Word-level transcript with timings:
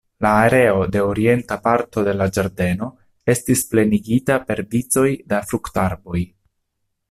La 0.25 0.29
areo 0.43 0.77
de 0.95 1.01
orienta 1.07 1.57
parto 1.67 2.05
de 2.07 2.15
la 2.21 2.27
ĝardeno 2.37 2.89
estis 3.35 3.63
plenigita 3.75 4.41
per 4.49 4.65
vicoj 4.75 5.07
da 5.35 5.45
fruktarboj. 5.53 6.27